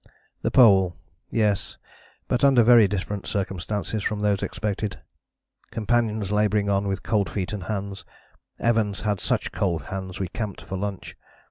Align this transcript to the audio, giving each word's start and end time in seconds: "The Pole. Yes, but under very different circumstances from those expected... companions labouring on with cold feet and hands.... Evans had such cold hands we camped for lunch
"The 0.41 0.49
Pole. 0.49 0.95
Yes, 1.29 1.77
but 2.27 2.43
under 2.43 2.63
very 2.63 2.87
different 2.87 3.27
circumstances 3.27 4.01
from 4.01 4.21
those 4.21 4.41
expected... 4.41 4.99
companions 5.69 6.31
labouring 6.31 6.71
on 6.71 6.87
with 6.87 7.03
cold 7.03 7.29
feet 7.29 7.53
and 7.53 7.65
hands.... 7.65 8.03
Evans 8.59 9.01
had 9.01 9.19
such 9.19 9.51
cold 9.51 9.83
hands 9.93 10.19
we 10.19 10.27
camped 10.29 10.61
for 10.61 10.75
lunch 10.75 11.15